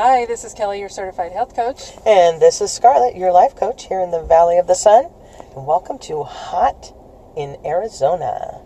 [0.00, 1.90] Hi, this is Kelly, your certified health coach.
[2.06, 5.06] And this is Scarlett, your life coach here in the Valley of the Sun.
[5.56, 6.94] And welcome to Hot
[7.36, 8.60] in Arizona.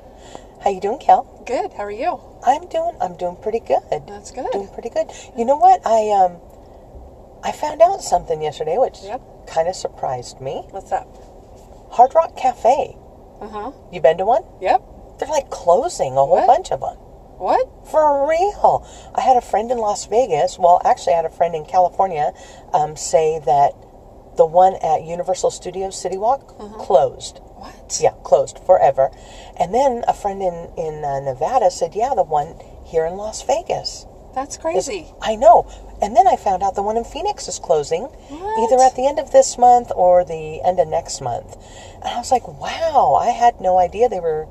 [0.62, 1.42] How you doing, Kel?
[1.46, 1.72] Good.
[1.72, 2.20] How are you?
[2.46, 3.80] I'm doing I'm doing pretty good.
[4.06, 4.46] That's good.
[4.52, 5.06] Doing pretty good.
[5.34, 5.80] You know what?
[5.86, 6.36] I um
[7.42, 9.22] I found out something yesterday which Yep.
[9.48, 10.66] kind of surprised me.
[10.70, 11.08] What's up?
[11.92, 12.94] Hard Rock Cafe.
[13.40, 13.72] Uh huh.
[13.90, 14.44] You been to one?
[14.60, 14.82] Yep.
[15.18, 16.46] They're like closing a whole What?
[16.46, 16.98] bunch of them.
[17.42, 17.68] What?
[17.90, 18.86] For real.
[19.16, 20.58] I had a friend in Las Vegas.
[20.60, 22.32] Well, actually, I had a friend in California
[22.72, 23.72] um, say that
[24.36, 27.40] the one at Universal Studios City Walk closed.
[27.56, 27.98] What?
[28.00, 29.10] Yeah, closed forever.
[29.58, 32.54] And then a friend in in uh, Nevada said, "Yeah, the one
[32.86, 35.12] here in Las Vegas." That's is- crazy.
[35.20, 35.66] I know.
[36.00, 38.58] And then I found out the one in Phoenix is closing, What?
[38.64, 41.56] either at the end of this month or the end of next month.
[41.96, 44.46] And I was like, "Wow, I had no idea they were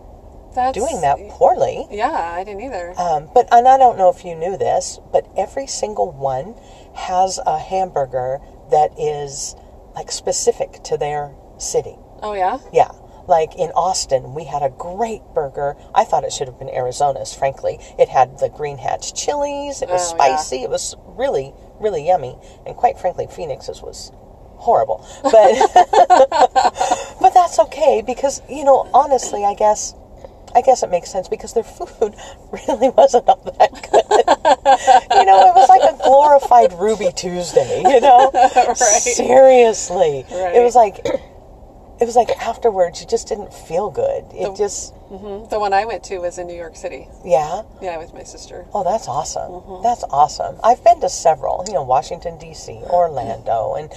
[0.56, 2.94] That's doing that poorly." Yeah, I didn't either.
[3.00, 6.56] Um, but and I don't know if you knew this, but every single one
[6.96, 9.56] has a hamburger that is
[9.96, 11.96] like specific to their city.
[12.22, 12.60] oh yeah.
[12.74, 12.92] Yeah.
[13.28, 15.76] Like in Austin, we had a great burger.
[15.94, 17.78] I thought it should have been Arizona's, frankly.
[18.00, 19.82] It had the green hatch chilies.
[19.82, 20.36] It was Oh, yeah.
[20.38, 20.64] spicy.
[20.64, 22.36] It was really, really yummy.
[22.66, 24.12] And quite frankly, Phoenix's was
[24.58, 25.06] horrible.
[25.24, 25.32] But
[27.22, 29.94] but that's okay because, you know, honestly, I guess
[30.56, 32.16] I guess it makes sense because their food
[32.52, 34.02] really wasn't all that good.
[35.18, 38.32] you know, it was like a glorified Ruby Tuesday, you know?
[38.76, 40.26] Seriously.
[40.32, 40.56] Right.
[40.56, 41.06] It was like
[42.02, 44.26] it was like afterwards you just didn't feel good.
[44.34, 47.08] It just hmm The one I went to was in New York City.
[47.24, 47.62] yeah.
[47.82, 48.66] Yeah, with my sister.
[48.74, 49.52] Oh, that's awesome.
[49.52, 49.84] Mm-hmm.
[49.84, 50.56] That's awesome.
[50.64, 53.92] I've been to several, you know, Washington D.C., Orlando, and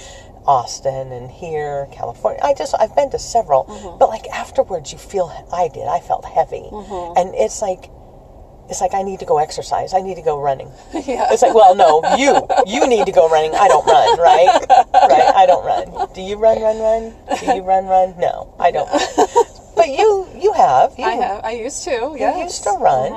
[0.45, 2.39] Austin, and here, California.
[2.43, 3.97] I just I've been to several, Mm-hmm.
[3.97, 5.27] but like afterwards, you feel.
[5.51, 5.87] I did.
[5.87, 7.17] I felt heavy, Mm-hmm.
[7.17, 7.89] and it's like.
[8.69, 9.93] It's like I need to go exercise.
[9.93, 10.71] I need to go running.
[11.05, 11.27] Yeah.
[11.29, 13.53] It's like, well, no, you you need to go running.
[13.53, 14.65] I don't run, right?
[14.93, 15.31] Right?
[15.35, 16.07] I don't run.
[16.13, 17.13] Do you run, run, run?
[17.39, 18.15] Do you run, run?
[18.17, 18.89] No, I don't.
[19.75, 20.95] But you you have.
[20.97, 21.43] You, I have.
[21.43, 22.15] I used to.
[22.17, 22.41] Yeah.
[22.43, 23.11] used to run.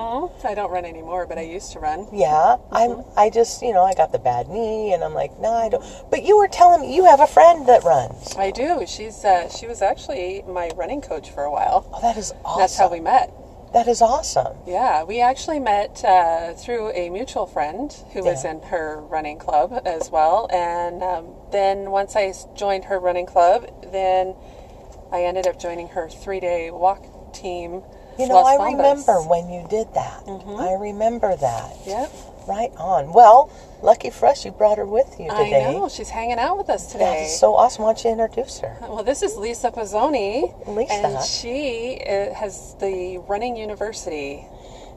[0.44, 2.08] I don't run anymore, but I used to run.
[2.12, 3.04] Yeah, I'm.
[3.16, 5.84] I just, you know, I got the bad knee, and I'm like, no, I don't.
[6.10, 8.34] But you were telling me you have a friend that runs.
[8.36, 8.84] I do.
[8.86, 11.88] She's uh, she was actually my running coach for a while.
[11.92, 12.60] Oh, that is awesome.
[12.60, 13.32] That's how we met.
[13.72, 14.56] That is awesome.
[14.66, 19.82] Yeah, we actually met uh, through a mutual friend who was in her running club
[19.84, 20.48] as well.
[20.52, 24.34] And um, then once I joined her running club, then
[25.12, 27.82] I ended up joining her three day walk team.
[28.18, 28.76] You know, Las I Bambas.
[28.76, 30.22] remember when you did that.
[30.26, 31.76] I remember that.
[31.86, 32.10] Yep,
[32.48, 33.12] Right on.
[33.12, 33.50] Well,
[33.82, 35.66] lucky for us, you brought her with you today.
[35.66, 35.88] I know.
[35.90, 37.26] She's hanging out with us today.
[37.26, 37.84] is so awesome.
[37.84, 38.74] Why don't you introduce her?
[38.80, 40.92] Well, this is Lisa Pozzoni, Lisa.
[40.94, 44.46] and she uh, has the Running University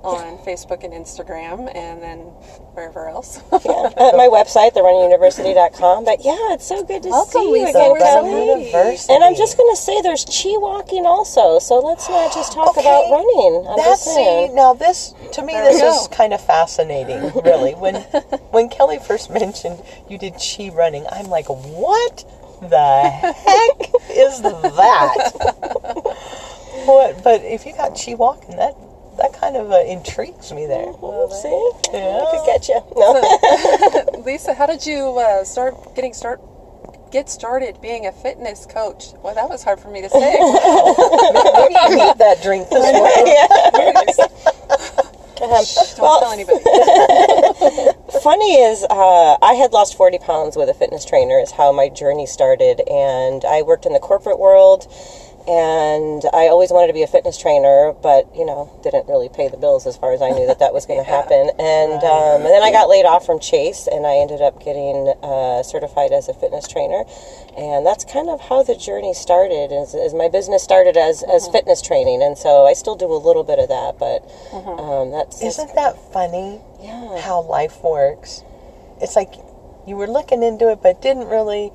[0.04, 2.20] on Facebook and Instagram, and then
[2.74, 3.38] wherever else.
[3.52, 6.06] at my website, therunningsuniversity.com.
[6.06, 7.78] But yeah, it's so good to Welcome, see you Lisa.
[7.78, 8.32] again, Kelly.
[8.32, 8.64] happy.
[8.66, 9.14] University.
[9.14, 12.70] And I'm just going to say there's chi walking also, so let's not just talk
[12.78, 12.82] Okay.
[12.82, 13.66] about running.
[13.70, 16.16] I'm That's just see now this to me There this is go.
[16.16, 17.74] kind of fascinating, really.
[17.74, 17.96] When
[18.52, 22.26] when Kelly first mentioned you did chi running, I'm like, what
[22.62, 25.32] the heck is that?
[26.86, 27.24] what?
[27.24, 28.76] But if you got chi walking, that
[29.18, 30.94] that kind of uh, intrigues me there.
[31.42, 31.72] See?
[31.94, 32.22] Yeah.
[32.22, 32.82] I could get you.
[32.96, 34.22] No.
[34.26, 36.42] Lisa, how did you uh, start getting start
[37.12, 39.08] get started being a fitness coach?
[39.22, 40.18] Well, that was hard for me to say.
[40.40, 43.38] Maybe you need that drink this morning.
[45.42, 46.62] Um, Don't well, tell anybody.
[48.22, 51.90] funny is, uh, I had lost 40 pounds with a fitness trainer, is how my
[51.90, 52.82] journey started.
[52.88, 54.88] And I worked in the corporate world,
[55.48, 59.50] and I always wanted to be a fitness trainer, but, you know, didn't really pay
[59.50, 61.50] the bills as far as I knew that that was going to happen.
[61.58, 65.14] And, um, and then I got laid off from Chase, and I ended up getting
[65.24, 67.04] uh, certified as a fitness trainer.
[67.58, 71.48] And that's kind of how the journey started, is, is my business started as, as
[71.50, 72.22] fitness training.
[72.22, 75.42] And so I still do a little bit of that, but um, that's...
[75.42, 76.62] Isn't that funny?
[76.82, 77.20] Yeah.
[77.20, 78.44] How life works.
[79.02, 79.34] It's like
[79.88, 81.72] you were looking into it, but didn't really.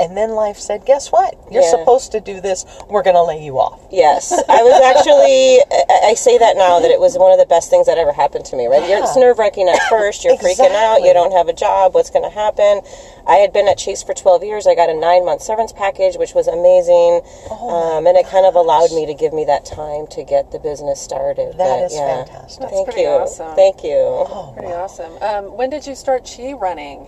[0.00, 1.36] And then life said, "Guess what?
[1.50, 1.70] You're Yeah.
[1.70, 2.64] supposed to do this.
[2.88, 5.60] We're going to lay you off." Yes, I was actually.
[5.70, 8.12] I I say that now that it was one of the best things that ever
[8.12, 8.66] happened to me.
[8.66, 8.88] Right?
[8.88, 10.24] You're, it's nerve wracking at first.
[10.24, 11.02] You're freaking out.
[11.02, 11.94] You don't have a job.
[11.94, 12.80] What's going to happen?
[13.26, 14.66] I had been at Chase for 12 years.
[14.66, 18.44] I got a nine month severance package, which was amazing, Oh um, and it kind
[18.46, 21.56] of allowed me to give me that time to get the business started.
[21.56, 22.24] That But, is yeah.
[22.24, 22.60] fantastic.
[22.60, 23.06] That's Thank you.
[23.06, 23.54] awesome.
[23.54, 23.94] Thank you.
[23.96, 25.12] Oh, Pretty awesome.
[25.22, 27.06] Um, when did you start chi running?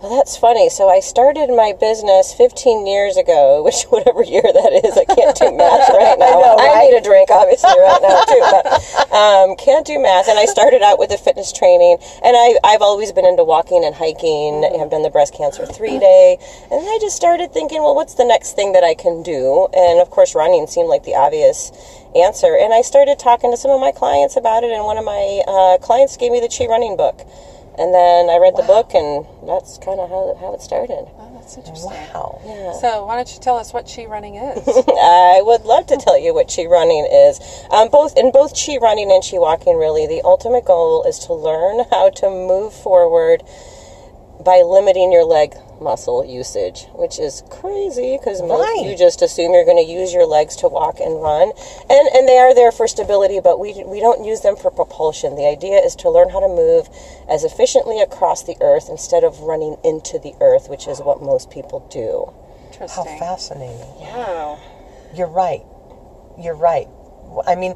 [0.00, 0.70] Well, that's funny.
[0.70, 5.36] So I started my business 15 years ago, which whatever year that is, I can't
[5.36, 6.40] do math right now.
[6.40, 6.88] know, right?
[6.88, 8.64] need a drink, obviously, right now too, but
[9.12, 10.26] um, can't do math.
[10.26, 13.84] And I started out with the fitness training, and I, I've always been into walking
[13.84, 14.64] and hiking.
[14.64, 16.38] I've done the breast cancer three day,
[16.72, 19.68] and then I just started thinking, well, what's the next thing that I can do?
[19.76, 21.76] And of course, running seemed like the obvious
[22.16, 22.56] answer.
[22.56, 25.44] And I started talking to some of my clients about it, and one of my
[25.44, 27.20] uh, clients gave me the Chi Running book.
[27.80, 31.08] And then I read the book, and that's kind of how, how it started.
[31.16, 31.90] Oh, that's interesting.
[31.90, 32.42] Wow.
[32.44, 32.72] Yeah.
[32.72, 34.68] So why don't you tell us what chi running is?
[34.86, 37.40] I would love to tell you what Chi running is.
[37.70, 41.32] Um, both in both Chi running and Chi walking, really, the ultimate goal is to
[41.32, 43.42] learn how to move forward
[44.44, 48.82] by limiting your leg muscle usage, which is crazy because Right.
[48.84, 51.52] you just assume you're going to use your legs to walk and run,
[51.88, 55.36] and and they are there for stability, but we we don't use them for propulsion.
[55.36, 56.88] The idea is to learn how to move
[57.28, 61.50] as efficiently across the earth instead of running into the earth, which is what most
[61.50, 62.32] people do.
[62.72, 63.04] Interesting.
[63.12, 63.78] How fascinating.
[63.98, 64.58] Wow.
[65.14, 65.62] You're right.
[66.38, 66.88] You're right.
[67.46, 67.74] I mean,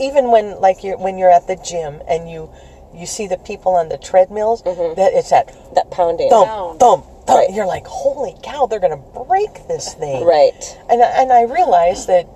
[0.00, 2.50] even when like you're when you're at the gym and you
[2.96, 4.94] you see the people on the treadmills, mm-hmm.
[4.94, 6.80] that it's that That pounding, thump, Pound.
[6.80, 7.28] thump, thump.
[7.28, 7.50] Right.
[7.52, 8.96] You're like, holy cow, they're gonna
[9.28, 10.24] break this thing.
[10.24, 10.78] right?
[10.88, 12.26] And and I realize that,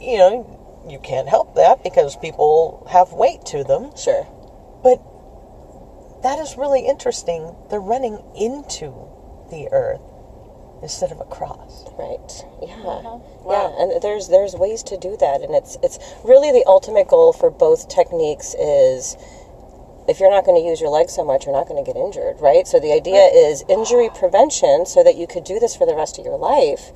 [0.00, 3.90] you know, you can't help that because people have weight to them.
[3.96, 4.26] Sure.
[4.82, 5.02] But
[6.22, 7.54] that is really interesting.
[7.70, 8.92] They're running into
[9.50, 10.00] the earth
[10.82, 11.84] instead of across.
[11.98, 12.44] Right.
[12.62, 12.74] Yeah.
[12.76, 13.18] Uh-huh.
[13.42, 13.50] Wow.
[13.78, 17.32] Yeah, and there's there's ways to do that, and it's it's really the ultimate goal
[17.32, 19.16] for both techniques is
[20.08, 21.98] if you're not going to use your legs so much, you're not going to get
[21.98, 22.66] injured, right?
[22.66, 26.18] So the idea is injury prevention, so that you could do this for the rest
[26.18, 26.90] of your life,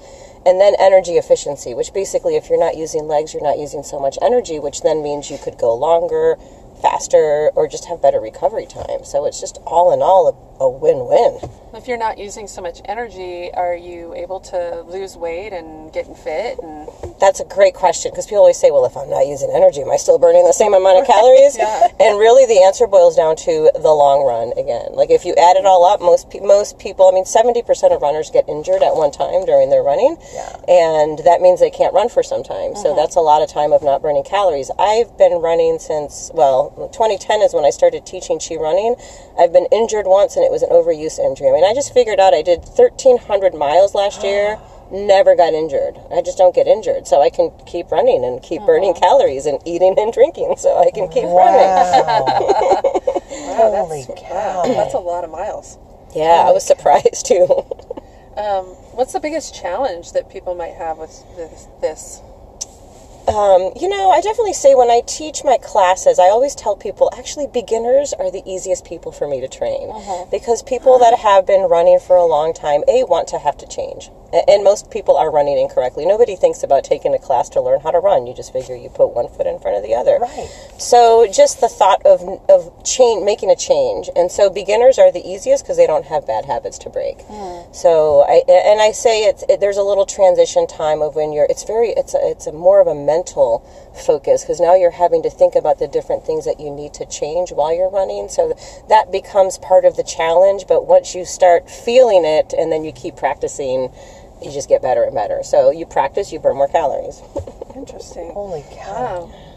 [0.46, 3.98] and then energy efficiency, which basically, if you're not using legs, you're not using so
[3.98, 6.36] much energy, which then means you could go longer,
[6.80, 9.04] faster, or just have better recovery time.
[9.04, 11.38] So it's just all in all a, a win-win.
[11.74, 16.14] If you're not using so much energy, are you able to lose weight and getting
[16.14, 16.58] fit?
[16.62, 16.88] And
[17.20, 19.90] That's a great question because people always say, well, if I'm not using energy, am
[19.90, 21.56] I still burning the same amount of calories?
[21.56, 21.88] Yeah.
[22.00, 24.96] And really, the answer boils down to the long run again.
[24.96, 27.60] Like, if you add it all up, most, pe- most people, I mean, 70%
[27.94, 30.16] of runners get injured at one time during their running.
[30.32, 30.56] Yeah.
[30.64, 32.74] And that means they can't run for some time.
[32.74, 32.96] So mm-hmm.
[32.96, 34.70] that's a lot of time of not burning calories.
[34.80, 38.96] I've been running since, well, 2010 is when I started teaching Chi running.
[39.38, 41.48] I've been injured once and it was an overuse injury.
[41.48, 44.56] I mean, I just figured out I did 1,300 miles last year.
[44.90, 45.98] Never got injured.
[46.10, 49.60] I just don't get injured, so I can keep running and keep burning calories and
[49.64, 51.32] eating and drinking, so I can keep running.
[51.32, 52.42] Wow.
[53.86, 54.62] Holy cow.
[54.66, 55.78] that's a lot of miles.
[56.14, 57.46] Yeah, I was surprised too.
[58.36, 61.66] Um, what's the biggest challenge that people might have with this?
[61.82, 62.20] this?
[63.28, 67.10] Um, you know, I definitely say when I teach my classes, I always tell people
[67.16, 69.92] actually beginners are the easiest people for me to train
[70.30, 73.66] because people that have been running for a long time, A, want to have to
[73.66, 74.10] change.
[74.32, 76.06] And most people are running incorrectly.
[76.06, 78.26] Nobody thinks about taking a class to learn how to run.
[78.26, 80.18] You just figure you put one foot in front of the other.
[80.20, 80.48] Right.
[80.78, 85.26] So just the thought of of change, making a change, and so beginners are the
[85.26, 87.20] easiest because they don't have bad habits to break.
[87.22, 87.72] Hmm.
[87.72, 91.46] So I and I say it's it, there's a little transition time of when you're.
[91.50, 93.66] It's very it's a, it's a more of a mental
[94.06, 97.06] focus because now you're having to think about the different things that you need to
[97.06, 98.28] change while you're running.
[98.28, 98.54] So
[98.88, 100.66] that becomes part of the challenge.
[100.68, 103.92] But once you start feeling it, and then you keep practicing.
[104.42, 105.42] You just get better and better.
[105.42, 107.22] So you practice, you burn more calories.
[107.76, 108.32] Interesting.
[108.32, 109.30] Holy cow.
[109.30, 109.49] Wow.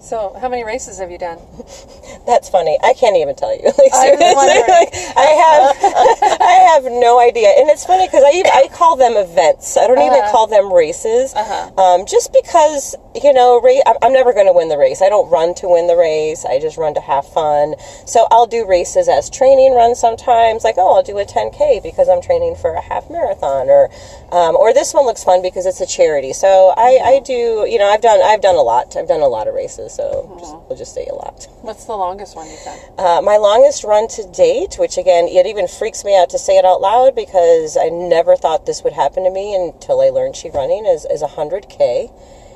[0.00, 1.38] So, how many races have you done?
[2.26, 2.78] That's funny.
[2.82, 3.64] I can't even tell you.
[3.78, 5.76] Like, I like, I have,
[6.40, 9.76] I have no idea, and it's funny because I even, I call them events.
[9.76, 10.30] I don't even Uh-huh.
[10.32, 11.70] call them races, Uh-huh.
[11.82, 15.02] um, just because you know, ra- I'm- I'm never going to win the race.
[15.02, 16.44] I don't run to win the race.
[16.44, 17.74] I just run to have fun.
[18.06, 20.62] So I'll do races as training runs sometimes.
[20.62, 23.90] Like, oh, I'll do a 10k because I'm training for a half marathon, or
[24.30, 26.32] um, or this one looks fun because it's a charity.
[26.32, 28.96] So I, I do, you know, I've done I've done a lot.
[28.96, 29.87] I've done a lot of races.
[29.88, 31.46] So just, we'll just say a lot.
[31.62, 32.78] What's the longest one you've done?
[32.98, 36.56] Uh, my longest run to date, which again, it even freaks me out to say
[36.56, 40.38] it out loud because I never thought this would happen to me until I learned
[40.40, 42.10] chi running, is, is 100K,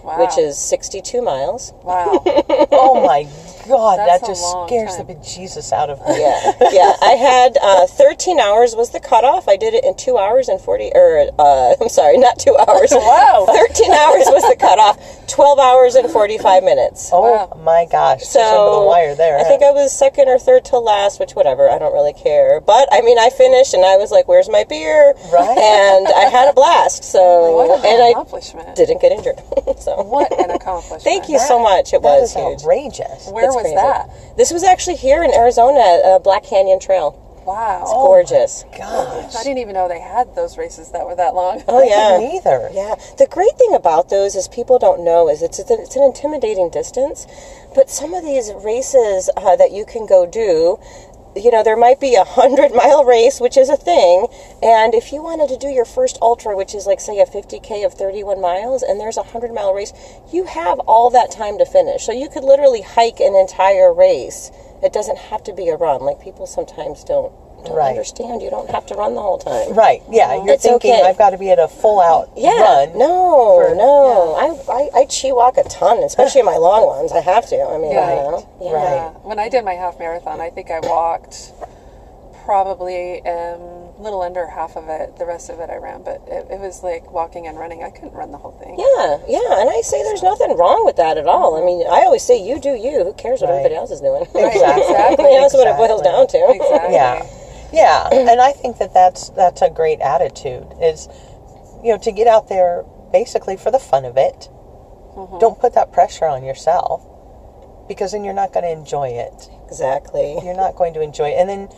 [0.04, 0.18] Wow.
[0.18, 1.72] which is 62 miles.
[1.84, 2.22] wow.
[2.72, 3.24] Oh my
[3.68, 5.06] God, That's that just scares time.
[5.06, 6.20] the bejesus out of me.
[6.20, 6.92] Yeah, yeah.
[7.02, 9.48] I had uh, 13 hours was the cutoff.
[9.48, 12.92] I did it in two hours and 40, or uh, I'm sorry, not two hours.
[13.12, 13.46] Wow.
[13.46, 14.98] 13 hours was the cutoff.
[15.28, 17.10] 12 hours and 45 minutes.
[17.12, 17.60] Oh Wow.
[17.64, 18.22] my gosh.
[18.22, 19.36] So Just under the wire there.
[19.38, 19.48] I huh?
[19.48, 22.60] think I was second or third to last, which whatever, I don't really care.
[22.60, 25.56] But I mean, I finished and I was like, "Where's my beer?" Right.
[25.58, 27.04] And I had a blast.
[27.04, 28.76] So What an and I accomplishment.
[28.76, 29.40] didn't get injured.
[29.80, 31.02] so What an accomplishment.
[31.02, 31.92] thank you so much.
[31.92, 32.60] It that was is huge.
[32.62, 33.28] outrageous.
[33.32, 33.76] Where It's was crazy.
[33.76, 34.36] that?
[34.36, 37.18] This was actually here in Arizona, uh, Black Canyon Trail.
[37.44, 37.80] Wow.
[37.82, 38.64] It's gorgeous.
[38.78, 39.34] Gosh.
[39.34, 41.62] I didn't even know they had those races that were that long.
[41.66, 42.18] Oh yeah.
[42.38, 42.70] didn't.
[42.72, 45.96] Yeah, the great thing about those is people don't know is it's it's, an- it's
[45.96, 47.26] an intimidating distance,
[47.74, 50.78] but some of these races uh, that you can go do,
[51.34, 54.26] you know, there might be a hundred mile race, which is a thing,
[54.62, 57.58] and if you wanted to do your first ultra, which is like say a fifty
[57.58, 59.92] k of thirty one miles, and there's a hundred mile race,
[60.32, 64.50] you have all that time to finish, so you could literally hike an entire race.
[64.82, 67.32] It doesn't have to be a run, like people sometimes don't.
[67.64, 67.90] Don't Right.
[67.90, 68.42] understand.
[68.42, 69.72] You don't have to run the whole time.
[69.74, 70.02] Right.
[70.10, 70.34] Yeah.
[70.34, 71.02] You're It's thinking okay.
[71.08, 72.98] I've got to be at a full out Yeah, run.
[72.98, 74.34] no, for- no.
[74.34, 77.12] I, I I chi walk a ton, especially in my long ones.
[77.12, 77.56] I have to.
[77.62, 78.72] I mean, Right, you know, yeah.
[78.72, 78.94] right.
[78.94, 79.08] Yeah.
[79.22, 81.52] When I did my half marathon, I think I walked
[82.44, 85.16] probably um, a little under half of it.
[85.18, 87.84] The rest of it I ran, but it, it was like walking and running.
[87.84, 88.74] I couldn't run the whole thing.
[88.78, 91.54] Yeah, yeah, and I say there's nothing wrong with that at all.
[91.60, 93.04] I mean, I always say you do you.
[93.04, 93.56] Who cares what Right.
[93.58, 94.26] everybody else is doing?
[94.34, 94.82] Right, Exactly.
[94.90, 95.24] exactly.
[95.26, 96.38] You know, that's what it boils down to.
[96.50, 96.94] Exactly.
[96.94, 97.22] Yeah.
[97.72, 100.66] Yeah, and I think that that's that's a great attitude.
[100.80, 101.08] Is
[101.82, 104.48] you know to get out there basically for the fun of it.
[105.16, 105.38] Mm-hmm.
[105.38, 107.02] Don't put that pressure on yourself
[107.88, 109.48] because then you're not going to enjoy it.
[109.66, 110.38] Exactly.
[110.42, 111.68] You're not going to enjoy it, and then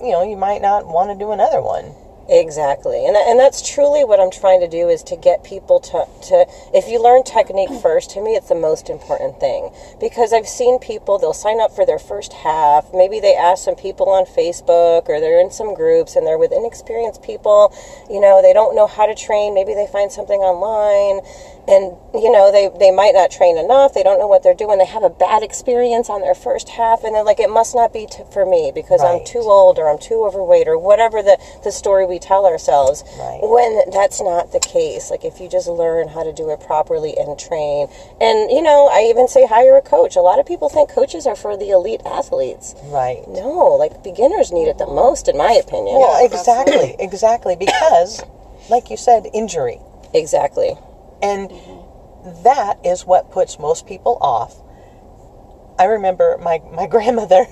[0.00, 1.94] you know you might not want to do another one.
[2.28, 6.06] Exactly, and and that's truly what I'm trying to do is to get people to
[6.28, 8.10] to if you learn technique first.
[8.10, 11.84] To me, it's the most important thing because I've seen people they'll sign up for
[11.84, 12.94] their first half.
[12.94, 16.52] Maybe they ask some people on Facebook or they're in some groups and they're with
[16.52, 17.74] inexperienced people.
[18.08, 19.52] You know, they don't know how to train.
[19.52, 21.26] Maybe they find something online,
[21.68, 23.94] and you know they they might not train enough.
[23.94, 24.78] They don't know what they're doing.
[24.78, 27.92] They have a bad experience on their first half, and they're like, it must not
[27.92, 31.38] be t- for me because I'm too old or I'm too overweight or whatever the,
[31.64, 33.04] the story we tell ourselves.
[33.18, 33.40] Right.
[33.42, 35.10] When that's not the case.
[35.10, 37.88] Like if you just learn how to do it properly and train.
[38.20, 40.16] And, you know, I even say hire a coach.
[40.16, 42.74] A lot of people think coaches are for the elite athletes.
[42.84, 43.22] Right.
[43.28, 45.96] No, like beginners need it the most, in my opinion.
[45.98, 48.22] Well, exactly, exactly because,
[48.70, 49.78] like you said, injury,
[50.14, 50.76] exactly.
[51.22, 52.42] And mm-hmm.
[52.42, 54.56] that is what puts most people off.
[55.78, 57.46] I remember my my grandmother,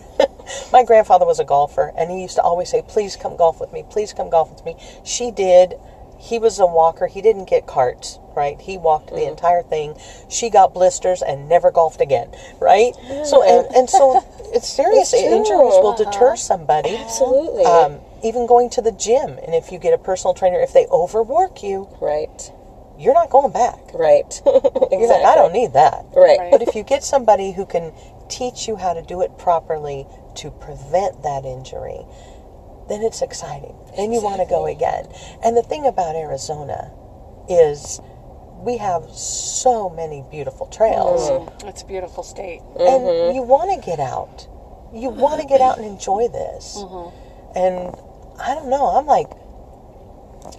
[0.73, 3.73] my grandfather was a golfer, and he used to always say, "Please come golf with
[3.73, 3.85] me.
[3.89, 5.75] Please come golf with me." She did.
[6.19, 7.07] He was a walker.
[7.07, 8.61] He didn't get carts, right?
[8.61, 9.31] He walked the mm-hmm.
[9.31, 9.97] entire thing.
[10.29, 12.93] She got blisters and never golfed again, right?
[13.25, 14.23] So and and so
[14.53, 15.15] it's serious.
[15.15, 15.23] It's.
[15.23, 16.37] Injuries will deter uh-huh.
[16.37, 16.97] somebody.
[16.97, 17.65] Absolutely.
[17.65, 20.87] Um, even going to the gym, and if you get a personal trainer, if they
[20.89, 22.53] overwork you, right.
[23.01, 23.79] You're not going back.
[23.95, 24.27] Right.
[24.47, 24.99] exactly.
[24.99, 26.05] You're like, I don't need that.
[26.15, 26.39] Right.
[26.39, 26.51] Right.
[26.51, 27.93] But if you get somebody who can
[28.29, 32.05] teach you how to do it properly to prevent that injury,
[32.89, 33.75] then it's exciting.
[33.97, 35.07] Then you want to go again.
[35.43, 36.93] And the thing about Arizona
[37.49, 38.01] is
[38.61, 41.31] we have so many beautiful trails.
[41.31, 41.69] Mm-hmm.
[41.69, 42.61] It's a beautiful state.
[42.79, 43.35] And mm-hmm.
[43.35, 44.47] you want to get out.
[44.93, 46.77] You want to get out and enjoy this.
[46.77, 47.57] Mm-hmm.
[47.57, 47.95] And
[48.41, 49.31] I don't know, I'm like,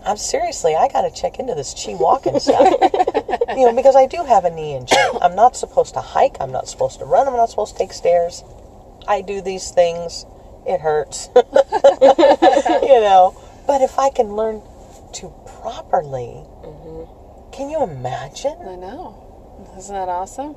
[0.05, 2.69] I'm seriously, I got to check into this chi walking stuff.
[3.49, 4.97] you know, because I do have a knee injury.
[5.21, 6.37] I'm not supposed to hike.
[6.39, 7.27] I'm not supposed to run.
[7.27, 8.43] I'm not supposed to take stairs.
[9.07, 10.25] I do these things.
[10.67, 11.29] It hurts.
[11.35, 11.43] you
[13.01, 13.35] know,
[13.67, 14.61] but if I can learn
[15.13, 17.51] to properly, mm-hmm.
[17.51, 18.55] can you imagine?
[18.61, 19.27] I know.
[19.77, 20.55] Isn't that awesome?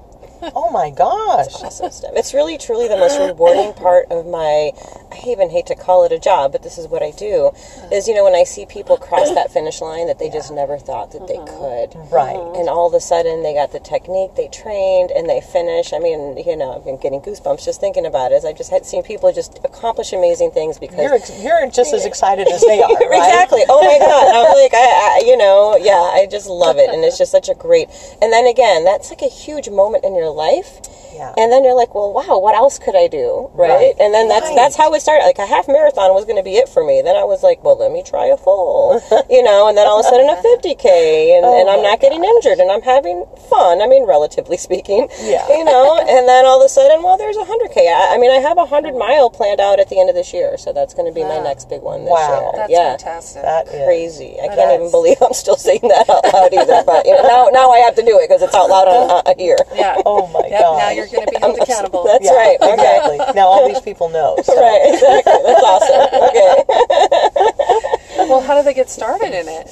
[0.55, 1.49] Oh my gosh.
[1.63, 2.13] awesome stuff.
[2.15, 4.73] It's really, truly the most rewarding part of my.
[5.13, 7.53] I even hate to call it a job, but this is what I do.
[7.93, 10.79] Is you know when I see people cross that finish line that they just never
[10.79, 11.95] thought that they mm-hmm.
[11.95, 12.37] could, Right.
[12.37, 12.61] Mm-hmm.
[12.61, 15.93] and all of a sudden they got the technique, they trained, and they finish.
[15.93, 18.37] I mean, you know, I've been getting goosebumps just thinking about it.
[18.37, 22.05] As I just had seen people just accomplish amazing things because You're you're just as
[22.05, 23.25] excited as they are, right?
[23.29, 23.63] Exactly.
[23.69, 24.27] Oh my god.
[24.35, 27.49] I'm like, I, I, you know, yeah, I just love it, and it's just such
[27.49, 27.89] a great.
[28.21, 30.81] And then again, that's like a huge moment in your life.
[31.15, 31.31] Yeah.
[31.39, 33.71] And then you're like, well, wow, what else could I do, right?
[33.71, 33.95] Right.
[34.03, 34.57] And then that's Right.
[34.59, 35.23] that's how it started.
[35.25, 37.03] Like a half marathon was going to be it for me.
[37.07, 38.99] Then I was like, well, let me try a full,
[39.31, 39.69] you know.
[39.71, 42.59] And then all of a sudden a 50k, and, Oh and I'm not getting injured,
[42.59, 43.81] and I'm having fun.
[43.81, 45.47] I mean, relatively speaking, Yeah.
[45.55, 46.03] You know.
[46.15, 47.79] And then all of a sudden, well, there's a 100k.
[47.79, 50.33] I, I mean, I have a hundred mile planned out at the end of this
[50.35, 52.41] year, so that's going to be my next big one this Wow.
[52.43, 52.51] year.
[52.57, 53.43] That's yeah fantastic.
[53.43, 54.37] That crazy.
[54.43, 56.83] I can't even believe I'm still saying that out loud either.
[56.85, 59.23] But you know, now, now I have to do it because it's out loud on,
[59.27, 59.57] uh, here.
[59.75, 60.03] yeah.
[60.17, 60.79] Oh my Yep, god.
[60.79, 62.05] now you're going to be held accountable.
[62.05, 62.57] That's Yeah, right.
[62.61, 62.73] Okay.
[62.75, 63.19] Exactly.
[63.35, 64.37] Now all these people know.
[64.43, 64.95] so- Right.
[64.95, 65.33] Exactly.
[65.45, 66.09] That's awesome.
[66.35, 68.29] Okay.
[68.29, 69.69] well, how do they get started in it?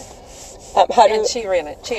[0.75, 1.45] Um, how do and chi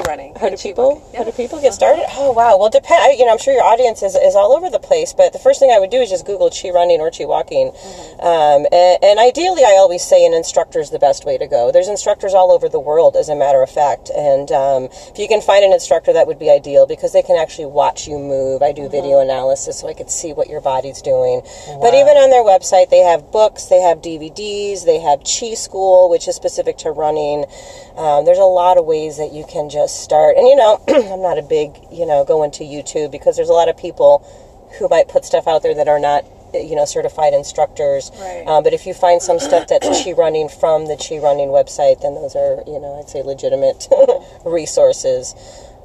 [0.08, 0.34] running.
[0.36, 1.16] How do people walking.
[1.18, 2.06] how do people get started?
[2.12, 2.58] Oh wow.
[2.58, 3.02] Well, depend.
[3.04, 5.14] I- You know, I'm sure your audience is, is all over the place.
[5.14, 7.72] But the first thing I would do is just Google chi running or chi walking.
[8.20, 11.72] Um, and, and ideally, I always say an instructor is the best way to go.
[11.72, 14.10] There's instructors all over the world, as a matter of fact.
[14.16, 17.38] And um, if you can find an instructor, that would be ideal because they can
[17.38, 18.64] actually watch you move.
[18.64, 21.42] I do video analysis, so I could see what your body's doing.
[21.80, 26.10] But even on their website, they have books, they have DVDs, they have Chi School,
[26.10, 27.46] which is specific to running.
[27.98, 30.38] Um, there's a lot of ways that you can just start.
[30.38, 33.54] And you know, I'm not a big, you know, going to YouTube because there's a
[33.54, 34.26] lot of people
[34.80, 38.12] who might put stuff out there that are not, you know, certified instructors.
[38.20, 38.44] Right.
[38.48, 42.02] Um, but if you find some stuff that's Chi Running from the Chi Running website,
[42.02, 43.88] then those are, you know, I'd say legitimate
[44.46, 45.36] resources.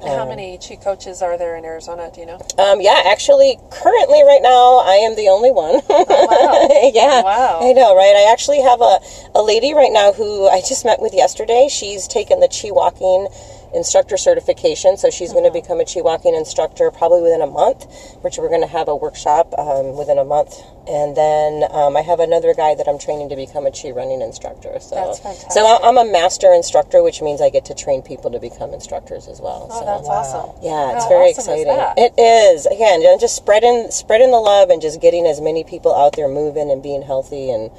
[0.01, 2.09] How many chi coaches are there in Arizona?
[2.13, 2.39] Do you know?
[2.57, 5.81] Um, yeah, actually, currently, right now, I am the only one.
[5.89, 6.67] wow.
[6.93, 7.21] yeah.
[7.21, 7.59] Wow.
[7.61, 8.15] I know, right?
[8.15, 8.99] I actually have a,
[9.35, 11.67] a lady right now who I just met with yesterday.
[11.69, 13.27] She's taken the Chi Walking
[13.73, 17.85] instructor certification, so she's going to become a Chi Walking instructor probably within a month,
[18.21, 20.53] which we're going to have a workshop um, within a month.
[20.87, 24.21] And then um, I have another guy that I'm training to become a Chi Running
[24.21, 24.79] instructor.
[24.79, 25.51] So, That's fantastic.
[25.51, 28.73] so I- I'm a master instructor, which means I get to train people to become
[28.73, 29.67] instructors as well.
[29.69, 29.85] Oh, so.
[29.85, 30.55] that's awesome.
[30.63, 31.67] Yeah, it's How very awesome exciting.
[31.67, 31.93] that?
[31.97, 32.65] It is.
[32.65, 36.71] Again, just spreading spreading the love and just getting as many people out there moving
[36.71, 37.69] and being healthy and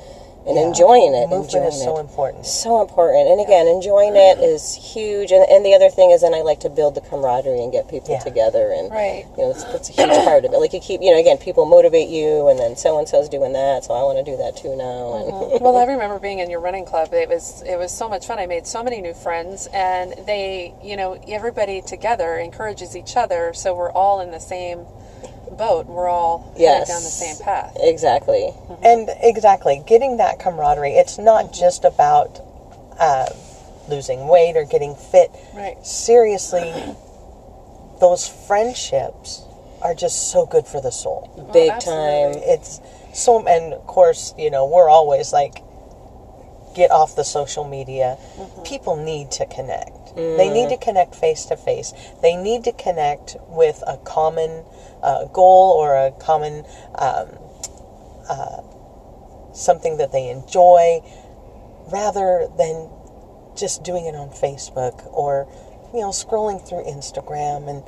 [0.46, 1.28] and enjoying it.
[1.28, 2.00] Movement enjoying is so it.
[2.00, 2.46] important.
[2.46, 3.28] So important.
[3.28, 5.32] And again, enjoying it is huge.
[5.32, 7.88] And, and the other thing is then I like to build the camaraderie and get
[7.88, 8.20] people Yeah.
[8.20, 9.26] together and Right.
[9.36, 10.58] you know, that's, that's a huge part of it.
[10.58, 13.52] Like you keep you know, again, people motivate you and then so and so's doing
[13.52, 15.64] that, so I want to do that too now and mm-hmm.
[15.64, 17.12] well, I remember being in your running club.
[17.12, 18.38] It was it was so much fun.
[18.38, 23.52] I made so many new friends, and they, you know, everybody together encourages each other.
[23.52, 24.86] So we're all in the same
[25.52, 25.86] boat.
[25.86, 26.88] We're all Yes.
[26.88, 27.76] down the same path.
[27.80, 28.52] Exactly.
[28.52, 28.84] Mm-hmm.
[28.84, 30.94] And exactly, getting that camaraderie.
[30.94, 31.60] It's not mm-hmm.
[31.60, 32.40] just about
[32.98, 33.26] uh,
[33.88, 35.30] losing weight or getting fit.
[35.54, 35.76] Right.
[35.86, 36.72] Seriously,
[38.00, 39.42] those friendships
[39.82, 41.30] are just so good for the soul.
[41.36, 42.40] Oh, Big absolutely.
[42.40, 42.42] time.
[42.48, 42.80] It's
[43.12, 45.62] so, and of course, you know, we're always like,
[46.74, 48.16] get off the social media.
[48.36, 48.62] Mm-hmm.
[48.62, 49.99] People need to connect.
[50.14, 51.92] They need to connect face to face.
[52.22, 54.64] They need to connect with a common
[55.02, 56.64] uh, goal or a common
[56.96, 57.38] um,
[58.28, 58.62] uh,
[59.52, 61.00] something that they enjoy,
[61.92, 62.88] rather than
[63.56, 65.46] just doing it on Facebook or
[65.92, 67.82] you know scrolling through Instagram and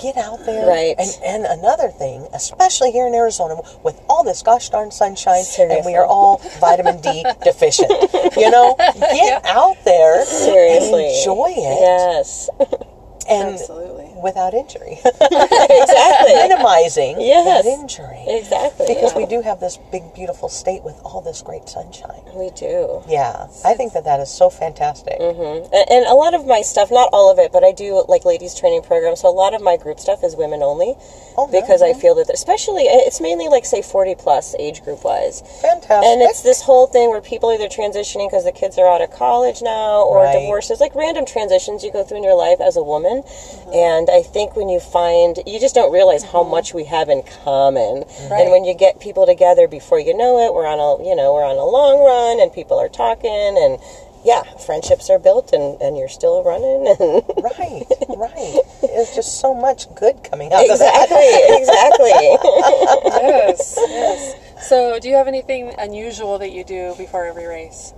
[0.00, 0.66] get out there.
[0.66, 0.94] Right.
[0.98, 5.84] And and another thing, especially here in Arizona, with all this gosh darn sunshine, and
[5.84, 7.90] we are all vitamin D deficient.
[8.36, 11.06] You know, get out there Seriously.
[11.06, 12.48] and enjoy it, Yes.
[13.28, 13.93] and Absolutely.
[14.24, 16.34] Without injury, exactly.
[16.34, 17.44] minimizing Yes.
[17.44, 18.24] that injury.
[18.26, 18.86] Exactly.
[18.88, 22.22] Because we do have this big, beautiful state with all this great sunshine.
[22.34, 23.02] we do.
[23.06, 25.18] Yeah, I think that that is so fantastic.
[25.20, 25.72] Mm-hmm.
[25.74, 28.24] And, and a lot of my stuff, not all of it, but I do like
[28.24, 29.20] ladies training programs.
[29.20, 30.94] So a lot of my group stuff is women only
[31.36, 35.42] Oh, because I feel that, especially, it's mainly like say 40 plus age group wise.
[35.62, 36.06] Fantastic.
[36.08, 39.02] And it's this whole thing where people are either transitioning because the kids are out
[39.02, 40.32] of college now or Right.
[40.40, 43.22] divorces, like random transitions you go through in your life as a woman.
[43.22, 43.72] Mm-hmm.
[43.74, 47.22] And I think when you find, you just don't realize how much we have in
[47.42, 48.04] common.
[48.30, 48.42] Right.
[48.42, 51.34] And when you get people together before you know it, we're on a, you know,
[51.34, 53.78] we're on a long run and people are talking and
[54.24, 57.84] yeah, friendships are built and, and you're still running and right,
[58.16, 58.58] right.
[58.80, 61.10] There's just so much good coming out of that.
[61.10, 61.28] exactly,
[61.60, 62.14] exactly.
[63.20, 64.68] yes, yes.
[64.68, 67.92] So, do you have anything unusual that you do before every race?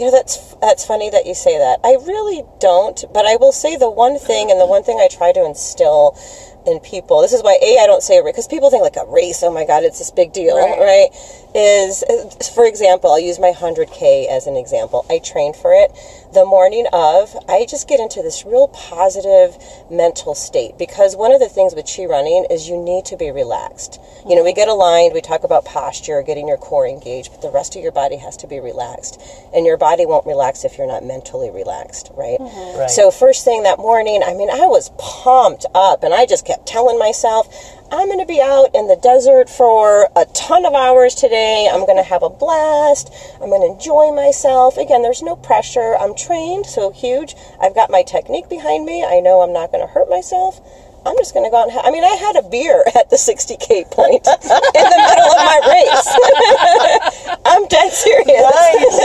[0.00, 1.78] You know, that's that's funny that you say that.
[1.84, 5.08] I really don't, but I will say the one thing, and the one thing I
[5.08, 6.16] try to instill
[6.66, 7.20] in people.
[7.20, 9.42] This is why a I don't say it because people think like a race.
[9.42, 10.80] Oh my God, it's this big deal, Right.
[10.80, 11.08] right?
[11.54, 12.04] Is
[12.54, 15.04] for example, I'll use my hundred k as an example.
[15.10, 15.90] I train for it
[16.32, 17.36] the morning of.
[17.48, 19.56] I just get into this real positive
[19.90, 23.30] mental state because one of the things with chi running is you need to be
[23.30, 24.00] relaxed.
[24.28, 25.12] You know, we get aligned.
[25.12, 28.36] We talk about posture, getting your core engaged, but the rest of your body has
[28.38, 29.20] to be relaxed,
[29.54, 32.38] and your body won't relax if you're not mentally relaxed, right?
[32.38, 32.78] Mm-hmm.
[32.78, 32.90] Right.
[32.90, 36.66] So first thing that morning, I mean, I was pumped up, and I just kept
[36.66, 37.48] telling myself,
[37.92, 41.68] I'm going to be out in the desert for a ton of hours today.
[41.70, 43.10] I'm going to have a blast.
[43.42, 44.78] I'm going to enjoy myself.
[44.78, 45.96] Again, there's no pressure.
[45.98, 47.34] I'm trained, so huge.
[47.60, 49.02] I've got my technique behind me.
[49.02, 50.60] I know I'm not going to hurt myself.
[51.04, 53.10] I'm just going to go out and ha- I mean, I had a beer at
[53.10, 54.22] the 60K point
[54.76, 56.06] in the middle of my race.
[57.46, 58.44] I'm dead serious.
[58.46, 58.98] Nice,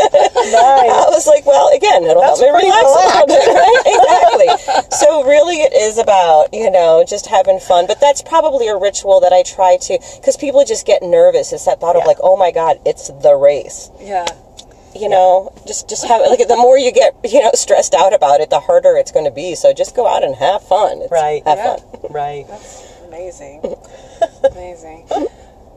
[0.54, 0.92] nice.
[0.94, 3.75] I was like, well, again, it'll That's help me pretty relax a little bit, right?
[4.78, 4.98] Exactly.
[4.98, 7.88] so really, it is about you know just having fun.
[7.88, 11.52] But that's probably a ritual that I try to because people just get nervous.
[11.54, 13.90] It's that thought of like, oh my god, it's the race.
[14.02, 14.26] Yeah.
[14.96, 18.40] You know, just just have like the more you get you know stressed out about
[18.40, 19.56] it, the harder it's going to be.
[19.56, 21.02] So just go out and have fun.
[21.02, 21.44] It's, Right.
[21.46, 21.76] Have Yeah.
[21.76, 22.12] fun.
[22.14, 22.46] Right.
[22.48, 23.76] That's amazing.
[24.52, 25.08] Amazing.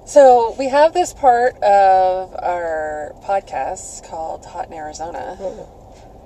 [0.06, 5.36] So we have this part of our podcast called Hot in Arizona.
[5.40, 5.77] Mm-hmm.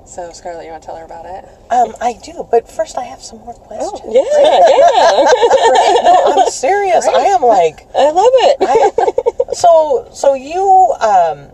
[0.04, 1.44] So Scarlett, you want to tell her about it?
[1.70, 4.00] Um, I do, but first I have some more questions.
[4.14, 5.24] Yeah, yeah.
[6.02, 7.06] No, I'm serious.
[7.06, 9.56] I am like I love it.
[9.56, 10.08] so.
[10.12, 11.50] So you um,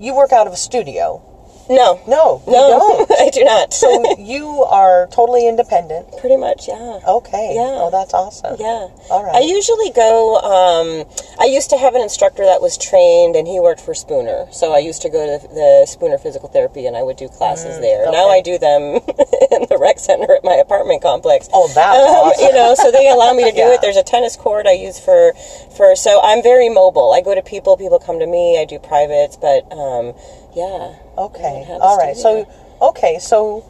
[0.00, 1.22] you work out of a studio.
[1.68, 3.06] No, No, no.
[3.18, 3.72] I do not.
[3.72, 6.06] So you are totally independent.
[6.20, 7.00] Pretty much, yeah.
[7.08, 7.52] Okay.
[7.54, 7.80] Yeah.
[7.80, 8.56] Oh, that's awesome.
[8.58, 8.88] Yeah.
[9.10, 9.36] All right.
[9.36, 10.36] I usually go.
[10.44, 11.06] Um,
[11.40, 14.46] I used to have an instructor that was trained, and he worked for Spooner.
[14.52, 17.80] So I used to go to the Spooner Physical Therapy, and I would do classes
[17.80, 18.10] there.
[18.12, 18.34] Now Mm.
[18.36, 18.82] I do them
[19.50, 21.48] in the rec center at my apartment complex.
[21.52, 22.44] Oh, that's Um, awesome.
[22.44, 23.74] You know, so they allow me to do Yeah.
[23.74, 23.80] it.
[23.80, 25.32] There's a tennis court I use for
[25.76, 25.96] for.
[25.96, 27.12] So I'm very mobile.
[27.12, 27.76] I go to people.
[27.76, 28.58] People come to me.
[28.60, 30.12] I do privates, but um,
[30.54, 30.96] yeah.
[31.18, 31.66] Okay.
[31.68, 32.16] All right.
[32.16, 32.46] So
[32.80, 33.18] okay.
[33.18, 33.64] So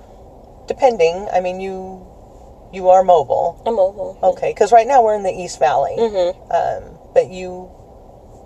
[0.69, 2.07] depending, I mean, you
[2.73, 3.63] you are mobile.
[3.67, 4.19] I'm mobile.
[4.23, 4.53] Okay.
[4.53, 5.97] Because right now we're in the East Valley.
[5.99, 6.53] Mm-hmm.
[6.53, 7.71] Um, but you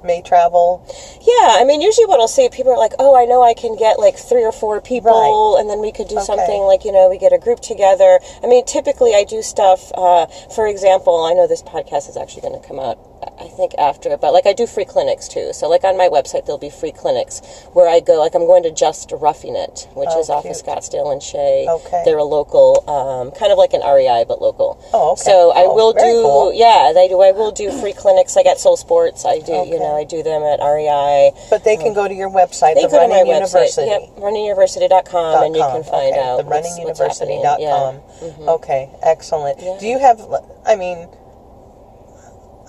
[0.04, 0.84] may travel.
[1.22, 3.76] Yeah, I mean, usually what I'll say, people are like, "Oh, I know I can
[3.76, 7.08] get like three or four people, and then we could do something like you know,
[7.08, 9.90] we get a group together." I mean, typically I do stuff.
[9.94, 12.98] Uh, for example, I know this podcast is actually going to come out,
[13.40, 15.52] I think after, but like I do free clinics too.
[15.52, 17.40] So like on my website, there'll be free clinics
[17.72, 18.18] where I go.
[18.20, 20.52] Like I'm going to Just Roughing It, which Oh, is off of.
[20.52, 21.66] Scottsdale and Shea.
[21.68, 22.02] Okay.
[22.04, 24.78] they're a local, um, kind of like an REI but local.
[24.92, 25.22] Oh, okay.
[25.22, 26.52] So I Oh, will do, cool.
[26.52, 27.20] yeah, they do.
[27.20, 28.36] I will do free clinics.
[28.36, 29.52] I at Sole Sports, I do.
[29.52, 29.70] Okay.
[29.70, 31.32] You know, I do them at REI.
[31.50, 33.82] But they can go to your website, They the go to my Running University.
[33.82, 34.16] website.
[34.16, 36.20] Yep, runninguniversity.com, and you can find okay.
[36.20, 37.42] out the what's, what's happening.
[37.42, 37.60] runninguniversity.com.
[37.60, 38.28] Yeah.
[38.28, 38.48] Mm-hmm.
[38.48, 39.58] Okay, excellent.
[39.80, 40.20] Do you have?
[40.66, 41.08] I mean,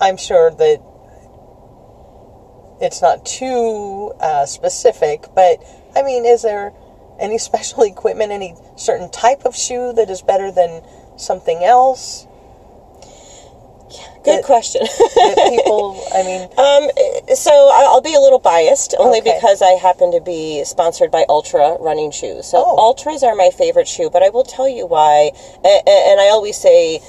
[0.00, 0.80] I'm sure that
[2.80, 5.62] it's not too uh, specific, but
[5.94, 6.72] I mean, is there
[7.20, 10.82] any special equipment, any certain type of shoe that is better than
[11.16, 12.26] something else?
[14.24, 14.82] Good It- question.
[15.20, 19.34] That people, I mean, um, so I'll be a little biased, only Okay.
[19.34, 22.46] because I happen to be sponsored by Altra running shoes.
[22.46, 22.76] So Oh.
[22.94, 25.30] Altras are my favorite shoe, but I will tell you why.
[25.64, 27.00] And, and I always say.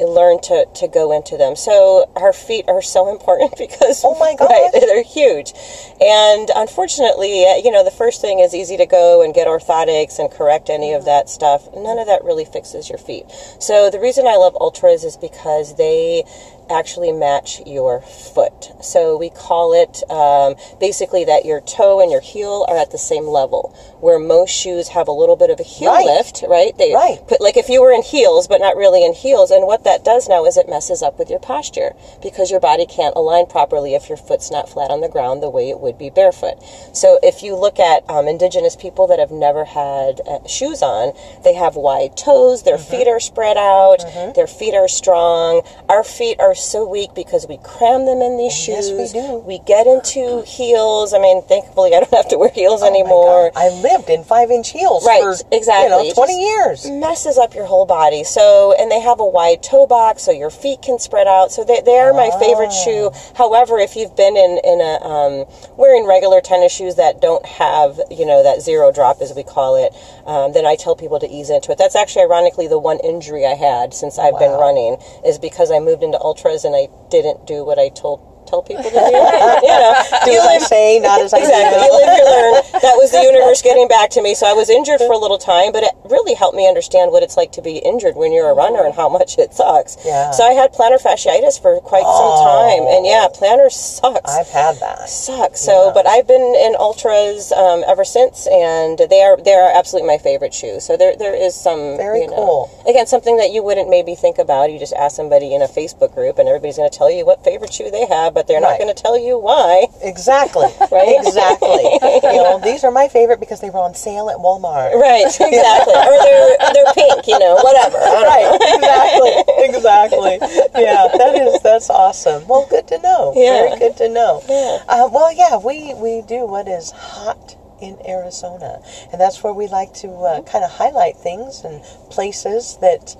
[0.00, 1.56] Learn to, to go into them.
[1.56, 4.48] So our feet are so important because Oh my gosh.
[4.50, 5.52] right, they're huge.
[6.00, 10.18] And unfortunately, uh, you know, the first thing is easy to go and get orthotics
[10.18, 11.68] and correct any of that stuff.
[11.74, 13.24] None of that really fixes your feet.
[13.60, 16.24] So the reason I love Altras is because they
[16.70, 18.70] actually match your foot.
[18.82, 22.98] So we call it um, basically that your toe and your heel are at the
[22.98, 26.06] same level, where most shoes have a little bit of a heel Right.
[26.06, 26.76] lift, right?
[26.78, 27.26] They Right.
[27.26, 30.04] put like if you were in heels but not really in heels, and what that
[30.04, 33.94] does now is it messes up with your posture because your body can't align properly
[33.94, 36.56] if your foot's not flat on the ground the way it would be barefoot.
[36.92, 41.12] So if you look at um, indigenous people that have never had uh, shoes on,
[41.44, 42.90] they have wide toes, their Mm-hmm.
[42.90, 45.62] feet are spread out, their feet are strong.
[45.88, 48.90] Our feet are so weak because we cram them in these shoes.
[48.90, 49.38] Yes, we do.
[49.38, 51.12] We get into heels.
[51.14, 53.52] I mean, thankfully, I don't have to wear heels oh anymore.
[53.54, 55.84] I lived in five inch heels Right, for exactly.
[56.08, 56.90] you know twenty years.
[56.90, 58.24] messes up your whole body.
[58.24, 61.52] So, and they have a wide toe box, so your feet can spread out.
[61.52, 62.84] So they, they are my favorite Ah.
[62.84, 63.10] shoe.
[63.36, 65.44] However, if you've been in in a um,
[65.76, 69.76] wearing regular tennis shoes that don't have you know that zero drop as we call
[69.76, 69.92] it,
[70.26, 71.78] um, then I tell people to ease into it.
[71.78, 75.78] That's actually ironically the one injury I had since I've been running is because I
[75.78, 78.96] moved into Altras and I didn't do what I told tell people to do.
[78.96, 79.92] you know,
[80.24, 81.78] Do you as I say, not as I Exactly.
[81.78, 81.84] do.
[81.86, 82.52] You live, you learn.
[82.82, 84.34] That was the universe getting back to me.
[84.34, 87.22] So I was injured for a little time, but it really helped me understand what
[87.22, 89.96] it's like to be injured when you're a runner and how much it sucks.
[90.04, 90.30] Yeah.
[90.30, 94.30] So I had plantar fasciitis for quite some time, and yeah, plantar sucks.
[94.30, 95.08] I've had that.
[95.08, 95.60] Sucks.
[95.60, 100.06] So, but I've been in Altras um, ever since, and they are they are absolutely
[100.08, 100.80] my favorite shoe.
[100.80, 102.84] So there there is some Very you know, cool.
[102.88, 104.70] Again, something that you wouldn't maybe think about.
[104.72, 107.42] You just ask somebody in a Facebook group, and everybody's going to tell you what
[107.44, 108.76] favorite shoe they have, but they're Right.
[108.76, 109.88] not going to tell you why.
[110.02, 110.68] Exactly.
[110.92, 111.16] Right?
[111.24, 111.82] Exactly.
[112.36, 114.92] you know, these are my favorite because they were on sale at Walmart.
[114.94, 115.94] Right, exactly.
[115.96, 117.96] or they're they're pink, you know, whatever.
[117.96, 118.88] I don't know.
[119.24, 119.44] Right.
[119.70, 120.34] Exactly.
[120.36, 120.82] Exactly.
[120.84, 122.46] Yeah, that is that's awesome.
[122.46, 123.32] Well, good to know.
[123.34, 123.68] Yeah.
[123.68, 124.42] Very good to know.
[124.48, 124.84] Yeah.
[124.88, 128.80] Uh, well, yeah, we we do what is hot in Arizona,
[129.12, 133.16] and that's where we like to uh, kind of highlight things and places that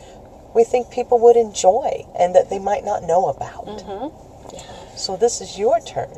[0.55, 3.67] we think people would enjoy and that they might not know about.
[4.97, 6.09] So this is your turn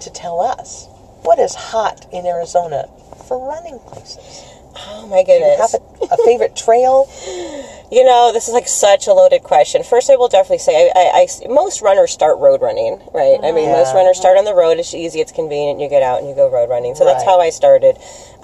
[0.00, 0.86] to tell us
[1.22, 2.88] what is hot in Arizona
[3.28, 4.44] for running places.
[4.74, 5.72] Oh my goodness.
[5.72, 7.08] Do you have a, a favorite trail?
[7.92, 9.82] You know, this is like such a loaded question.
[9.82, 13.36] First, I will definitely say, I, I, I- most runners start road running, right?
[13.44, 14.78] I mean, most runners start on the road.
[14.78, 15.78] It's easy, it's convenient.
[15.78, 16.94] You get out and you go road running.
[16.94, 17.98] So that's how I started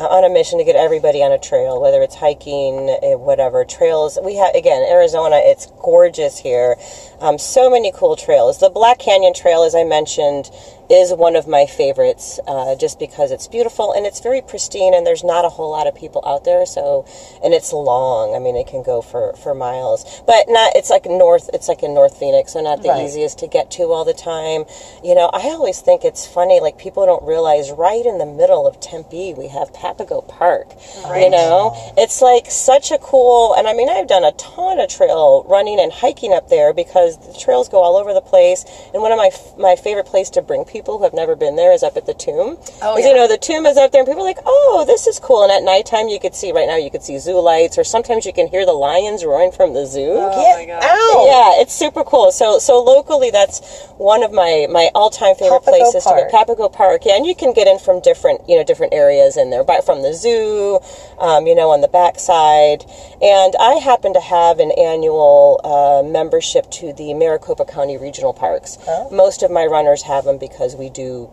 [0.05, 4.19] on a mission to get everybody on a trail, whether it's hiking, eh, whatever trails.
[4.23, 5.41] We have again Arizona.
[5.43, 6.77] It's gorgeous here.
[7.21, 8.59] Um, so many cool trails.
[8.61, 10.51] The Black Canyon Trail, as I mentioned,
[10.89, 15.07] is one of my favorites, uh, just because it's beautiful and it's very pristine, and
[15.07, 16.65] there's not a whole lot of people out there.
[16.65, 17.05] So,
[17.45, 18.35] and it's long.
[18.35, 20.77] I mean, it can go for for miles, but not.
[20.77, 21.51] It's like north.
[21.53, 23.05] It's like in North Phoenix, so not the Right.
[23.05, 24.65] easiest to get to all the time.
[25.03, 26.61] You know, I always think it's funny.
[26.61, 30.69] Like people don't realize, right in the middle of Tempe, we have Papago Park.
[31.17, 33.55] You know, it's like such a cool.
[33.55, 37.17] And I mean, I've done a ton of trail running and hiking up there because
[37.19, 38.65] the trails go all over the place.
[38.93, 41.73] And one of my my favorite place to bring people who have never been there
[41.73, 42.59] is up at the Tomb.
[42.83, 43.09] Oh, 'Cause, yeah.
[43.09, 45.43] You know, the Tomb is up there, and people are like, "Oh, this is cool."
[45.43, 48.27] And at nighttime, you could see right now, you could see zoo lights, or sometimes
[48.27, 50.13] you can hear the lions roaring from the zoo.
[50.19, 50.83] Oh Get my God.
[50.85, 51.27] out!
[51.27, 52.31] Yeah, it's super cool.
[52.33, 53.61] So so locally, that's
[53.97, 56.31] one of my my all time favorite Papago places to Park.
[56.31, 56.47] get.
[56.47, 57.05] Papago Park.
[57.05, 60.03] Yeah, and you can get in from different you know different areas in there, from
[60.03, 60.81] the zoo,
[61.19, 62.85] um, you know, on the backside.
[63.23, 68.79] And I happen to have an annual uh, membership to the Maricopa County Regional Parks.
[68.87, 69.11] Oh.
[69.11, 71.31] Most of my runners have them because we do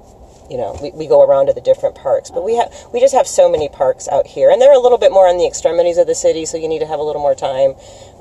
[0.50, 3.16] you know, we, we go around to the different parks, but we have we just
[3.16, 5.98] have so many parks out here, and they're a little bit more on the extremities
[5.98, 7.74] of the city, so you need to have a little more time.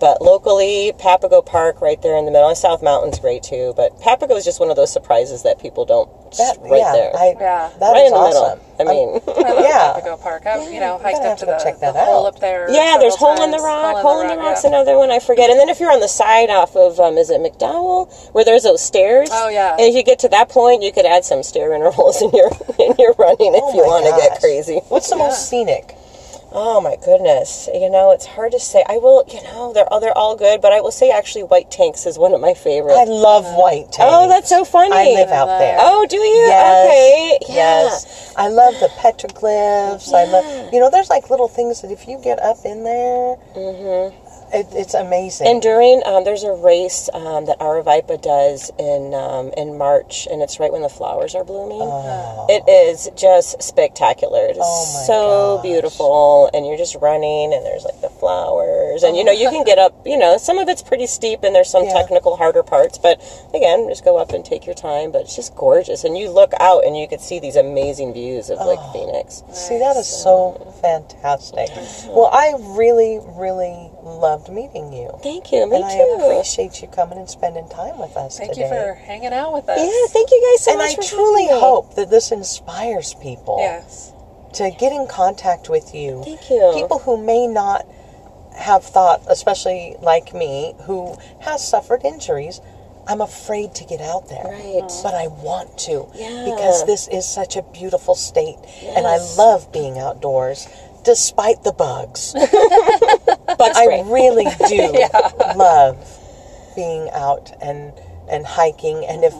[0.04, 3.72] But locally, Papago Park, right there in the middle, and South Mountain's great too.
[3.74, 6.10] But Papago is just one of those surprises that people don't.
[6.36, 7.70] That, right yeah, there, I, Yeah.
[7.80, 8.60] that right is in the awesome.
[8.76, 8.84] middle.
[8.84, 9.08] I mean,
[9.46, 9.92] I love Yeah.
[9.96, 10.44] Papago Park.
[10.44, 12.34] I've, you know, hiked up to to go the, check that the hole out.
[12.34, 12.68] up there.
[12.68, 13.96] yeah, there's several hole in the rock.
[14.02, 14.76] Hole in the rock's yeah.
[14.76, 15.48] another one I forget.
[15.48, 18.64] And then if you're on the side off of, um, is it McDowell, where there's
[18.64, 19.30] those stairs?
[19.32, 19.72] Oh, yeah.
[19.72, 22.50] And if you get to that point, you could add some stair intervals in your
[22.78, 24.82] in your running Oh if you want to get crazy.
[24.88, 25.96] What's the most scenic?
[26.56, 27.68] Oh my goodness!
[27.74, 28.84] You know, it's hard to say.
[28.88, 31.68] I will, you know, they're all they're all good, but I will say actually, White
[31.68, 32.96] Tanks is one of my favorites.
[32.96, 34.14] I love white oh, tanks.
[34.14, 34.94] oh, that's so funny.
[34.94, 35.76] I live out there.
[35.80, 36.46] Oh, do you?
[36.46, 37.38] Yes, Okay.
[37.48, 37.54] Yeah.
[37.56, 38.34] Yes.
[38.36, 40.14] I love the petroglyphs.
[40.14, 43.36] I love, you know, there's like little things that if you get up in there,
[43.58, 44.23] mm-hmm.
[44.54, 45.48] It, it's amazing.
[45.48, 50.40] And during um, there's a race um, that Aravaipa does in um, in March, and
[50.42, 51.82] it's right when the flowers are blooming.
[51.82, 52.46] Oh.
[52.48, 54.46] It is just spectacular.
[54.46, 55.62] It is Oh so gosh.
[55.64, 59.64] beautiful, and you're just running, and there's like the flowers, and you know you can
[59.64, 59.92] get up.
[60.06, 61.92] You know, some of it's pretty steep, and there's some Yeah.
[61.94, 63.18] technical harder parts, but
[63.54, 65.10] again, just go up and take your time.
[65.10, 68.50] But it's just gorgeous, and you look out, and you could see these amazing views
[68.50, 69.42] of Lake Phoenix.
[69.52, 71.70] See, that is so fantastic.
[72.06, 75.10] Well, I really, really loved meeting you.
[75.22, 75.68] Thank you.
[75.68, 76.18] Me and I too.
[76.20, 78.62] appreciate you coming and spending time with us Thank today.
[78.62, 79.78] you for hanging out with us.
[79.78, 81.58] yeah, thank you guys so and much And I for truly me.
[81.60, 84.12] hope that this inspires people Yes.
[84.54, 86.22] to get in contact with you.
[86.24, 86.72] Thank you.
[86.74, 87.86] People who may not
[88.56, 92.60] have thought, especially like me, who has suffered injuries,
[93.08, 94.44] I'm afraid to get out there.
[94.44, 94.90] Right.
[95.02, 96.44] But I want to Yeah.
[96.54, 100.68] because this is such a beautiful state and I love being outdoors
[101.02, 102.34] despite the bugs.
[103.58, 105.06] Bug I really do
[105.56, 105.96] love
[106.76, 107.92] being out and
[108.30, 109.34] and hiking and if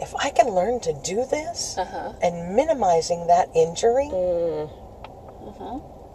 [0.00, 2.12] if I can learn to do this Uh-huh.
[2.22, 4.70] and minimizing that injury, Mm.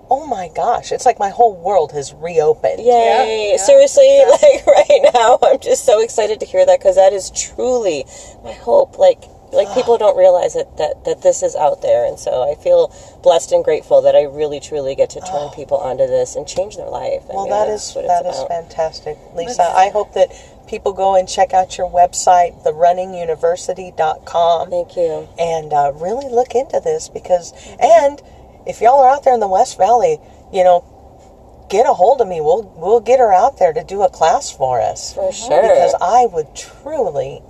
[0.09, 2.79] oh my gosh, it's like my whole world has reopened.
[2.79, 2.85] Yay!
[2.85, 7.13] Yeah, yeah, Seriously, like right now, I'm just so excited to hear that because that
[7.13, 8.05] is truly
[8.43, 8.97] my hope.
[8.97, 12.55] Like, like people don't realize that, that that this is out there, and so I
[12.61, 16.47] feel blessed and grateful that I really truly get to turn people onto this and
[16.47, 17.21] change their life.
[17.29, 17.33] I.
[17.33, 18.49] Well, mean, that that's is what that it's is about.
[18.67, 19.63] fantastic, Lisa.
[19.63, 20.29] I hope that
[20.67, 25.27] people go and check out your website, therunningsuniversity.com, Thank you.
[25.37, 28.21] and uh, really look into this because, and
[28.65, 30.17] if y'all are out there in the West Valley,
[30.51, 30.83] you know,
[31.69, 32.41] get a hold of me.
[32.41, 35.61] We'll we'll get her out there to do a class for us For sure.
[35.61, 37.41] because I would truly.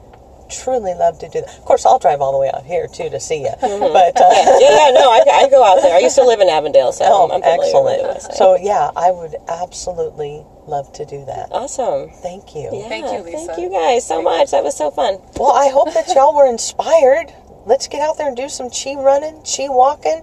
[0.62, 1.50] Truly love to do that.
[1.58, 3.54] Of course, I'll drive all the way out here too to see you.
[3.94, 5.96] But uh, yeah, yeah, no, I, I go out there.
[5.96, 8.34] I used to live in Avondale, so oh, I'm, I'm with the excellent.
[8.38, 11.50] So yeah, I would absolutely love to do that.
[11.52, 12.10] awesome.
[12.22, 12.70] Thank you.
[12.72, 13.48] Yeah, Thank you, Lisa.
[13.48, 14.52] Thank you guys so much.
[14.52, 15.20] That was so fun.
[15.38, 17.34] Well, I hope that y'all were inspired.
[17.66, 20.22] Let's get out there and do some chi running, chi walking,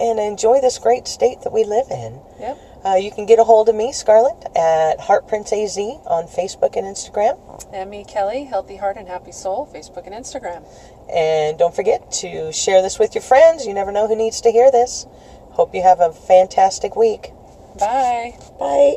[0.00, 2.20] and enjoy this great state that we live in.
[2.40, 2.58] Yep.
[2.84, 6.86] Uh, you can get a hold of me, Scarlett, at Heartprints AZ on Facebook and
[6.86, 7.38] Instagram.
[7.72, 10.64] Emmy Kelly, Healthy Heart and Happy Soul, Facebook and Instagram.
[11.12, 13.66] And don't forget to share this with your friends.
[13.66, 15.06] You never know who needs to hear this.
[15.52, 17.32] Hope you have a fantastic week.
[17.78, 18.38] Bye.
[18.58, 18.96] Bye.